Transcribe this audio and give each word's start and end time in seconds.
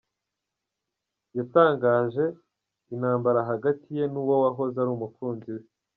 yatangaje 1.37 2.23
intambara 2.93 3.39
hagati 3.49 3.87
ye 3.97 4.05
nu 4.13 4.21
wahoze 4.29 4.75
ari 4.79 4.91
umukunzi 4.93 5.49
we 5.55 5.63